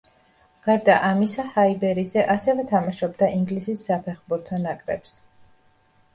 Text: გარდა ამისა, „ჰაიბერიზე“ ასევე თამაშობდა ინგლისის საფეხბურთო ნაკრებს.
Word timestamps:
გარდა 0.67 0.95
ამისა, 1.09 1.45
„ჰაიბერიზე“ 1.57 2.23
ასევე 2.37 2.65
თამაშობდა 2.73 3.31
ინგლისის 3.37 3.85
საფეხბურთო 3.91 4.61
ნაკრებს. 4.67 5.15